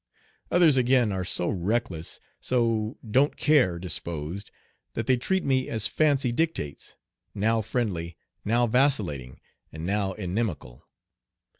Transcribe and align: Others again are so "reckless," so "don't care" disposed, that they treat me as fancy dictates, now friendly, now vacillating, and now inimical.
Others 0.49 0.77
again 0.77 1.11
are 1.11 1.23
so 1.23 1.47
"reckless," 1.49 2.19
so 2.39 2.97
"don't 3.07 3.37
care" 3.37 3.77
disposed, 3.77 4.49
that 4.95 5.05
they 5.05 5.15
treat 5.15 5.43
me 5.45 5.69
as 5.69 5.85
fancy 5.85 6.31
dictates, 6.31 6.95
now 7.35 7.61
friendly, 7.61 8.17
now 8.43 8.65
vacillating, 8.65 9.39
and 9.71 9.85
now 9.85 10.13
inimical. 10.13 10.87